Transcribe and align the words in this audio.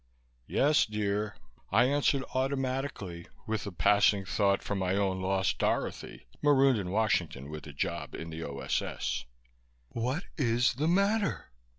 "Yes, 0.47 0.87
dear!" 0.87 1.35
I 1.71 1.85
answered 1.85 2.23
automatically, 2.33 3.27
with 3.45 3.67
a 3.67 3.71
passing 3.71 4.25
thought 4.25 4.63
for 4.63 4.73
my 4.73 4.95
own 4.95 5.21
lost 5.21 5.59
Dorothy, 5.59 6.25
marooned 6.41 6.79
in 6.79 6.89
Washington 6.89 7.51
with 7.51 7.67
a 7.67 7.71
job 7.71 8.15
in 8.15 8.31
the 8.31 8.41
O.S.S. 8.43 9.25
"What 9.89 10.23
is 10.39 10.73
the 10.73 10.87
matter?" 10.87 11.51